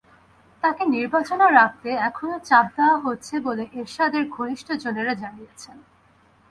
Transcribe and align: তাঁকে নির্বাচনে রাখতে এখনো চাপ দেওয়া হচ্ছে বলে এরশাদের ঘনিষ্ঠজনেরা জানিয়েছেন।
তাঁকে 0.63 0.83
নির্বাচনে 0.87 1.47
রাখতে 1.51 1.89
এখনো 2.09 2.35
চাপ 2.49 2.65
দেওয়া 2.77 2.97
হচ্ছে 2.97 3.33
বলে 3.39 3.63
এরশাদের 3.79 4.23
ঘনিষ্ঠজনেরা 4.29 5.13
জানিয়েছেন। 5.13 5.77